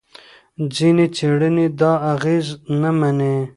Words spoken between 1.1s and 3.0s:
څېړنې دا اغېز نه